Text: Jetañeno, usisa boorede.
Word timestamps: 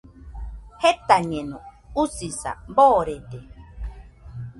Jetañeno, 0.81 1.57
usisa 2.03 2.51
boorede. 2.75 3.39